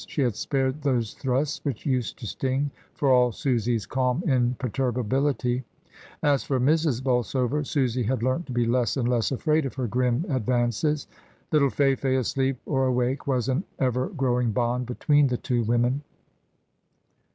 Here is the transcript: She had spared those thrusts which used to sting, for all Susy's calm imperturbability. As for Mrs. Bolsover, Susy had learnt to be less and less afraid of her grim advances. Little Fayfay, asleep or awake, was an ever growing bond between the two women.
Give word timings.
She 0.07 0.23
had 0.23 0.35
spared 0.35 0.81
those 0.81 1.13
thrusts 1.13 1.63
which 1.63 1.85
used 1.85 2.17
to 2.17 2.25
sting, 2.25 2.71
for 2.95 3.11
all 3.11 3.31
Susy's 3.31 3.85
calm 3.85 4.23
imperturbability. 4.25 5.63
As 6.23 6.43
for 6.43 6.59
Mrs. 6.59 7.03
Bolsover, 7.03 7.63
Susy 7.63 8.01
had 8.01 8.23
learnt 8.23 8.47
to 8.47 8.51
be 8.51 8.65
less 8.65 8.97
and 8.97 9.07
less 9.07 9.31
afraid 9.31 9.63
of 9.67 9.75
her 9.75 9.85
grim 9.85 10.25
advances. 10.27 11.05
Little 11.51 11.69
Fayfay, 11.69 12.15
asleep 12.17 12.57
or 12.65 12.87
awake, 12.87 13.27
was 13.27 13.47
an 13.47 13.63
ever 13.77 14.07
growing 14.09 14.51
bond 14.51 14.87
between 14.87 15.27
the 15.27 15.37
two 15.37 15.61
women. 15.65 16.01